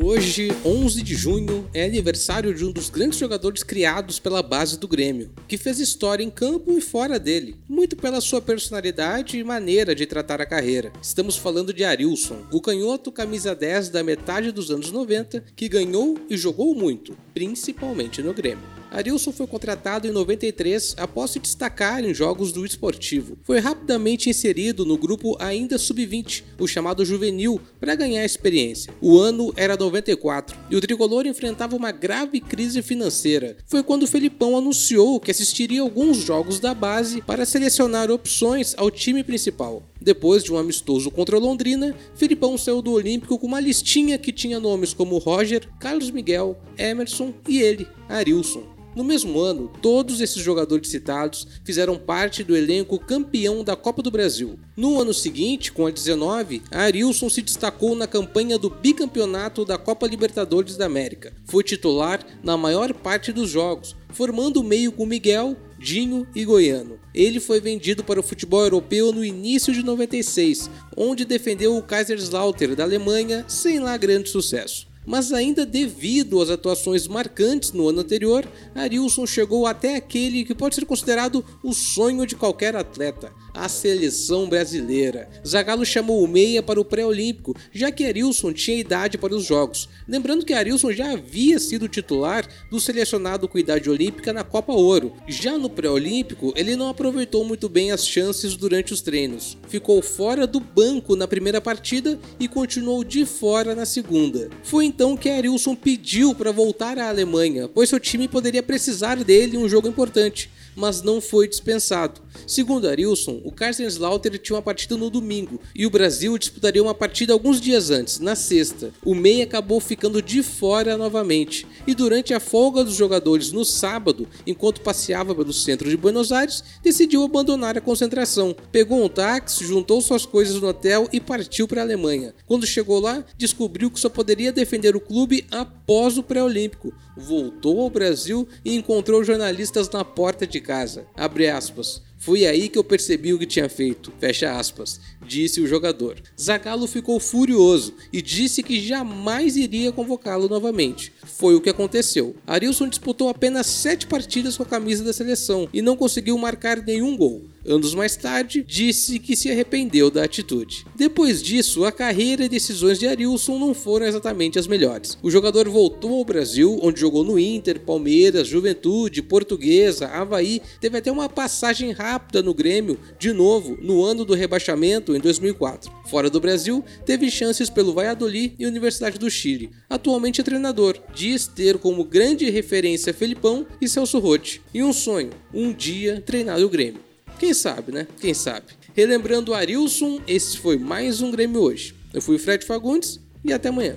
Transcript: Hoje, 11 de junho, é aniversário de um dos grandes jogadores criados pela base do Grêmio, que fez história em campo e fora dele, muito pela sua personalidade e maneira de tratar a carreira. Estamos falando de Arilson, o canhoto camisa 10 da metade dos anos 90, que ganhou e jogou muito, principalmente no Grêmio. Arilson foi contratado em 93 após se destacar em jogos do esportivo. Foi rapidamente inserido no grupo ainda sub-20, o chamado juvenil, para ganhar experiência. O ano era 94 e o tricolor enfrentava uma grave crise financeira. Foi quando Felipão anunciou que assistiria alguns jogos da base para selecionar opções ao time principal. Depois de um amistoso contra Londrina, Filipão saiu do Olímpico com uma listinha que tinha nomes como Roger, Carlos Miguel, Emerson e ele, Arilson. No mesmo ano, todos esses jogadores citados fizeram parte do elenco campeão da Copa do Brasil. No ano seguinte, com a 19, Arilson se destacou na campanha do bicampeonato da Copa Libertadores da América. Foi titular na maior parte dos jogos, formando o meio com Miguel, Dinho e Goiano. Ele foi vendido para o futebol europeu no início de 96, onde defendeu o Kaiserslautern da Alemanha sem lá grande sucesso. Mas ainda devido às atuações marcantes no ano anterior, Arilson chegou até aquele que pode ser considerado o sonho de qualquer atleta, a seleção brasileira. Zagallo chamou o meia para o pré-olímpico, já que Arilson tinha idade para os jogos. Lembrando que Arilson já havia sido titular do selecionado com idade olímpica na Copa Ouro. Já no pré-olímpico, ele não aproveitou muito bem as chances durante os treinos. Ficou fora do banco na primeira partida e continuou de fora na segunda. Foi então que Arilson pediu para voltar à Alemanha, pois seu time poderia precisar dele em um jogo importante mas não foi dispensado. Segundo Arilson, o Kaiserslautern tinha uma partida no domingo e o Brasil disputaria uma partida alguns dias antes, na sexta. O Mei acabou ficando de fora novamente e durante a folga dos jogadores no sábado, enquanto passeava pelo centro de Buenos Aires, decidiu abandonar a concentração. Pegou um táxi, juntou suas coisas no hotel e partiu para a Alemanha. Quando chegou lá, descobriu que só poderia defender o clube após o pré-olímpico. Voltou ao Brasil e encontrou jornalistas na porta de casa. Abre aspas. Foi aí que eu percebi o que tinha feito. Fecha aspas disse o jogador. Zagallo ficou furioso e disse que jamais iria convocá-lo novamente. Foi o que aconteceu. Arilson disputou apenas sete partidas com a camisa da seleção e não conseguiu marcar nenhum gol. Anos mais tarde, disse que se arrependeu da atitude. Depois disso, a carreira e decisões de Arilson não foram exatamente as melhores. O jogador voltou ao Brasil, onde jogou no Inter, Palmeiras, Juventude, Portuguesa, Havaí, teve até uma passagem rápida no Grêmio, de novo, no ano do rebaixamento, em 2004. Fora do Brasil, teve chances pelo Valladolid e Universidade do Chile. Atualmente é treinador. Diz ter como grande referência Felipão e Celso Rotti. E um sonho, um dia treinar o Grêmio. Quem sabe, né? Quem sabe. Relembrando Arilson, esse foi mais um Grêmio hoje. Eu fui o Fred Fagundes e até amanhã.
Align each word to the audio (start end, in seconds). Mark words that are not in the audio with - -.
Hoje, 0.00 0.52
11 0.64 1.02
de 1.02 1.16
junho, 1.16 1.68
é 1.74 1.84
aniversário 1.84 2.54
de 2.54 2.64
um 2.64 2.70
dos 2.70 2.88
grandes 2.88 3.18
jogadores 3.18 3.64
criados 3.64 4.20
pela 4.20 4.44
base 4.44 4.78
do 4.78 4.86
Grêmio, 4.86 5.32
que 5.48 5.58
fez 5.58 5.80
história 5.80 6.22
em 6.22 6.30
campo 6.30 6.78
e 6.78 6.80
fora 6.80 7.18
dele, 7.18 7.56
muito 7.68 7.96
pela 7.96 8.20
sua 8.20 8.40
personalidade 8.40 9.36
e 9.36 9.42
maneira 9.42 9.96
de 9.96 10.06
tratar 10.06 10.40
a 10.40 10.46
carreira. 10.46 10.92
Estamos 11.02 11.36
falando 11.36 11.72
de 11.72 11.82
Arilson, 11.82 12.46
o 12.52 12.60
canhoto 12.60 13.10
camisa 13.10 13.56
10 13.56 13.88
da 13.88 14.04
metade 14.04 14.52
dos 14.52 14.70
anos 14.70 14.92
90, 14.92 15.42
que 15.56 15.68
ganhou 15.68 16.16
e 16.30 16.36
jogou 16.36 16.76
muito, 16.76 17.18
principalmente 17.38 18.20
no 18.20 18.34
Grêmio. 18.34 18.64
Arilson 18.90 19.30
foi 19.30 19.46
contratado 19.46 20.08
em 20.08 20.10
93 20.10 20.96
após 20.98 21.30
se 21.30 21.38
destacar 21.38 22.04
em 22.04 22.12
jogos 22.12 22.50
do 22.50 22.66
esportivo. 22.66 23.38
Foi 23.44 23.60
rapidamente 23.60 24.28
inserido 24.28 24.84
no 24.84 24.96
grupo 24.96 25.36
ainda 25.38 25.78
sub-20, 25.78 26.42
o 26.58 26.66
chamado 26.66 27.04
juvenil, 27.04 27.60
para 27.78 27.94
ganhar 27.94 28.24
experiência. 28.24 28.92
O 29.00 29.18
ano 29.20 29.52
era 29.56 29.76
94 29.76 30.56
e 30.68 30.74
o 30.74 30.80
tricolor 30.80 31.26
enfrentava 31.26 31.76
uma 31.76 31.92
grave 31.92 32.40
crise 32.40 32.82
financeira. 32.82 33.58
Foi 33.66 33.84
quando 33.84 34.06
Felipão 34.06 34.56
anunciou 34.56 35.20
que 35.20 35.30
assistiria 35.30 35.82
alguns 35.82 36.16
jogos 36.16 36.58
da 36.58 36.74
base 36.74 37.22
para 37.22 37.46
selecionar 37.46 38.10
opções 38.10 38.74
ao 38.76 38.90
time 38.90 39.22
principal. 39.22 39.82
Depois 40.00 40.44
de 40.44 40.52
um 40.52 40.58
amistoso 40.58 41.10
contra 41.10 41.38
Londrina, 41.38 41.94
Filipão 42.14 42.56
saiu 42.56 42.80
do 42.80 42.92
Olímpico 42.92 43.38
com 43.38 43.46
uma 43.46 43.60
listinha 43.60 44.18
que 44.18 44.32
tinha 44.32 44.60
nomes 44.60 44.94
como 44.94 45.18
Roger, 45.18 45.68
Carlos 45.78 46.10
Miguel, 46.10 46.58
Emerson 46.76 47.32
e 47.48 47.60
ele, 47.60 47.86
Arilson. 48.08 48.78
No 48.98 49.04
mesmo 49.04 49.38
ano, 49.38 49.70
todos 49.80 50.20
esses 50.20 50.42
jogadores 50.42 50.88
citados 50.88 51.46
fizeram 51.62 51.96
parte 51.96 52.42
do 52.42 52.56
elenco 52.56 52.98
campeão 52.98 53.62
da 53.62 53.76
Copa 53.76 54.02
do 54.02 54.10
Brasil. 54.10 54.58
No 54.76 55.00
ano 55.00 55.14
seguinte, 55.14 55.70
com 55.70 55.86
a 55.86 55.90
19, 55.90 56.62
Arilson 56.68 57.28
se 57.28 57.40
destacou 57.40 57.94
na 57.94 58.08
campanha 58.08 58.58
do 58.58 58.68
bicampeonato 58.68 59.64
da 59.64 59.78
Copa 59.78 60.06
Libertadores 60.06 60.76
da 60.76 60.86
América. 60.86 61.32
Foi 61.44 61.62
titular 61.62 62.26
na 62.42 62.56
maior 62.56 62.92
parte 62.92 63.32
dos 63.32 63.48
jogos, 63.50 63.94
formando 64.08 64.60
o 64.60 64.64
meio 64.64 64.90
com 64.90 65.06
Miguel, 65.06 65.56
Dinho 65.78 66.26
e 66.34 66.44
Goiano. 66.44 66.98
Ele 67.18 67.40
foi 67.40 67.60
vendido 67.60 68.04
para 68.04 68.20
o 68.20 68.22
futebol 68.22 68.62
europeu 68.62 69.12
no 69.12 69.24
início 69.24 69.72
de 69.72 69.82
96, 69.82 70.70
onde 70.96 71.24
defendeu 71.24 71.76
o 71.76 71.82
Kaiserslautern 71.82 72.76
da 72.76 72.84
Alemanha 72.84 73.44
sem 73.48 73.80
lá 73.80 73.96
grande 73.96 74.28
sucesso. 74.28 74.86
Mas 75.04 75.32
ainda 75.32 75.66
devido 75.66 76.40
às 76.40 76.48
atuações 76.48 77.08
marcantes 77.08 77.72
no 77.72 77.88
ano 77.88 78.02
anterior, 78.02 78.46
Arilson 78.72 79.26
chegou 79.26 79.66
até 79.66 79.96
aquele 79.96 80.44
que 80.44 80.54
pode 80.54 80.76
ser 80.76 80.86
considerado 80.86 81.44
o 81.60 81.72
sonho 81.72 82.24
de 82.24 82.36
qualquer 82.36 82.76
atleta, 82.76 83.32
a 83.58 83.68
seleção 83.68 84.48
brasileira. 84.48 85.28
Zagallo 85.46 85.84
chamou 85.84 86.22
o 86.22 86.28
meia 86.28 86.62
para 86.62 86.80
o 86.80 86.84
pré-olímpico, 86.84 87.56
já 87.72 87.90
que 87.90 88.04
Arilson 88.04 88.52
tinha 88.52 88.78
idade 88.78 89.18
para 89.18 89.34
os 89.34 89.44
jogos. 89.44 89.88
Lembrando 90.06 90.44
que 90.44 90.52
Arilson 90.52 90.92
já 90.92 91.12
havia 91.12 91.58
sido 91.58 91.88
titular 91.88 92.46
do 92.70 92.80
selecionado 92.80 93.48
com 93.48 93.58
idade 93.58 93.90
olímpica 93.90 94.32
na 94.32 94.44
Copa 94.44 94.72
Ouro. 94.72 95.12
Já 95.26 95.58
no 95.58 95.68
pré-olímpico, 95.68 96.52
ele 96.56 96.76
não 96.76 96.88
aproveitou 96.88 97.44
muito 97.44 97.68
bem 97.68 97.90
as 97.90 98.06
chances 98.06 98.56
durante 98.56 98.92
os 98.92 99.02
treinos. 99.02 99.56
Ficou 99.68 100.00
fora 100.00 100.46
do 100.46 100.60
banco 100.60 101.16
na 101.16 101.26
primeira 101.26 101.60
partida 101.60 102.18
e 102.38 102.46
continuou 102.46 103.02
de 103.02 103.26
fora 103.26 103.74
na 103.74 103.84
segunda. 103.84 104.48
Foi 104.62 104.84
então 104.84 105.16
que 105.16 105.28
Arilson 105.28 105.74
pediu 105.74 106.34
para 106.34 106.52
voltar 106.52 106.98
à 106.98 107.08
Alemanha, 107.08 107.68
pois 107.68 107.88
seu 107.88 107.98
time 107.98 108.28
poderia 108.28 108.62
precisar 108.62 109.22
dele 109.24 109.56
em 109.56 109.60
um 109.60 109.68
jogo 109.68 109.88
importante 109.88 110.50
mas 110.78 111.02
não 111.02 111.20
foi 111.20 111.48
dispensado. 111.48 112.20
Segundo 112.46 112.88
Arilson, 112.88 113.40
o 113.44 113.50
Kaiserslautern 113.50 114.38
tinha 114.38 114.56
uma 114.56 114.62
partida 114.62 114.96
no 114.96 115.10
domingo 115.10 115.60
e 115.74 115.84
o 115.84 115.90
Brasil 115.90 116.38
disputaria 116.38 116.82
uma 116.82 116.94
partida 116.94 117.32
alguns 117.32 117.60
dias 117.60 117.90
antes, 117.90 118.20
na 118.20 118.36
sexta. 118.36 118.92
O 119.04 119.14
Mei 119.14 119.42
acabou 119.42 119.80
ficando 119.80 120.22
de 120.22 120.42
fora 120.42 120.96
novamente 120.96 121.66
e 121.86 121.94
durante 121.94 122.32
a 122.32 122.40
folga 122.40 122.84
dos 122.84 122.94
jogadores 122.94 123.50
no 123.50 123.64
sábado, 123.64 124.28
enquanto 124.46 124.80
passeava 124.80 125.34
pelo 125.34 125.52
centro 125.52 125.90
de 125.90 125.96
Buenos 125.96 126.30
Aires, 126.30 126.62
decidiu 126.82 127.24
abandonar 127.24 127.76
a 127.76 127.80
concentração. 127.80 128.54
Pegou 128.70 129.04
um 129.04 129.08
táxi, 129.08 129.66
juntou 129.66 130.00
suas 130.00 130.24
coisas 130.24 130.60
no 130.60 130.68
hotel 130.68 131.08
e 131.12 131.20
partiu 131.20 131.66
para 131.66 131.80
a 131.80 131.84
Alemanha. 131.84 132.34
Quando 132.46 132.66
chegou 132.66 133.00
lá, 133.00 133.24
descobriu 133.36 133.90
que 133.90 134.00
só 134.00 134.08
poderia 134.08 134.52
defender 134.52 134.94
o 134.94 135.00
clube 135.00 135.44
após 135.50 136.16
o 136.16 136.22
pré-olímpico. 136.22 136.92
Voltou 137.16 137.80
ao 137.80 137.90
Brasil 137.90 138.46
e 138.64 138.76
encontrou 138.76 139.24
jornalistas 139.24 139.90
na 139.90 140.04
porta 140.04 140.46
de 140.46 140.60
casa. 140.68 141.06
Abre 141.16 141.48
aspas. 141.48 142.02
Foi 142.18 142.44
aí 142.44 142.68
que 142.68 142.78
eu 142.78 142.84
percebi 142.84 143.32
o 143.32 143.38
que 143.38 143.46
tinha 143.46 143.70
feito. 143.70 144.12
Fecha 144.20 144.58
aspas 144.58 145.00
disse 145.28 145.60
o 145.60 145.66
jogador. 145.66 146.16
Zagallo 146.40 146.86
ficou 146.86 147.20
furioso 147.20 147.94
e 148.12 148.22
disse 148.22 148.62
que 148.62 148.80
jamais 148.80 149.56
iria 149.56 149.92
convocá-lo 149.92 150.48
novamente. 150.48 151.12
Foi 151.36 151.54
o 151.54 151.60
que 151.60 151.70
aconteceu. 151.70 152.34
Arilson 152.46 152.88
disputou 152.88 153.28
apenas 153.28 153.66
sete 153.66 154.06
partidas 154.06 154.56
com 154.56 154.62
a 154.62 154.66
camisa 154.66 155.04
da 155.04 155.12
seleção 155.12 155.68
e 155.72 155.82
não 155.82 155.96
conseguiu 155.96 156.36
marcar 156.38 156.82
nenhum 156.84 157.16
gol. 157.16 157.42
Anos 157.66 157.94
mais 157.94 158.16
tarde, 158.16 158.64
disse 158.66 159.18
que 159.18 159.36
se 159.36 159.50
arrependeu 159.50 160.10
da 160.10 160.24
atitude. 160.24 160.86
Depois 160.96 161.42
disso, 161.42 161.84
a 161.84 161.92
carreira 161.92 162.44
e 162.44 162.48
decisões 162.48 162.98
de 162.98 163.06
Arilson 163.06 163.58
não 163.58 163.74
foram 163.74 164.06
exatamente 164.06 164.58
as 164.58 164.66
melhores. 164.66 165.18
O 165.22 165.30
jogador 165.30 165.68
voltou 165.68 166.18
ao 166.18 166.24
Brasil, 166.24 166.78
onde 166.82 167.00
jogou 167.00 167.22
no 167.22 167.38
Inter, 167.38 167.80
Palmeiras, 167.80 168.48
Juventude, 168.48 169.22
Portuguesa, 169.22 170.06
Havaí, 170.06 170.62
teve 170.80 170.96
até 170.96 171.12
uma 171.12 171.28
passagem 171.28 171.92
rápida 171.92 172.42
no 172.42 172.54
Grêmio, 172.54 172.98
de 173.18 173.32
novo, 173.34 173.76
no 173.82 174.02
ano 174.02 174.24
do 174.24 174.34
rebaixamento, 174.34 175.14
em 175.14 175.20
2004. 175.20 175.92
Fora 176.06 176.30
do 176.30 176.40
Brasil, 176.40 176.82
teve 177.04 177.30
chances 177.30 177.68
pelo 177.68 177.92
Valladolid 177.92 178.54
e 178.58 178.66
Universidade 178.66 179.18
do 179.18 179.30
Chile. 179.30 179.70
Atualmente 179.90 180.40
é 180.40 180.44
treinador. 180.44 180.98
Diz 181.18 181.48
ter 181.48 181.78
como 181.78 182.04
grande 182.04 182.48
referência 182.48 183.12
Felipão 183.12 183.66
e 183.80 183.88
Celso 183.88 184.20
Rotti. 184.20 184.62
E 184.72 184.84
um 184.84 184.92
sonho, 184.92 185.30
um 185.52 185.72
dia 185.72 186.22
treinar 186.24 186.60
o 186.60 186.68
Grêmio. 186.68 187.00
Quem 187.40 187.52
sabe, 187.52 187.90
né? 187.90 188.06
Quem 188.20 188.32
sabe. 188.32 188.66
Relembrando 188.94 189.52
Arilson, 189.52 190.20
esse 190.28 190.56
foi 190.58 190.78
mais 190.78 191.20
um 191.20 191.32
Grêmio 191.32 191.60
hoje. 191.60 191.92
Eu 192.14 192.22
fui 192.22 192.36
o 192.36 192.38
Fred 192.38 192.64
Fagundes 192.64 193.18
e 193.44 193.52
até 193.52 193.68
amanhã. 193.68 193.96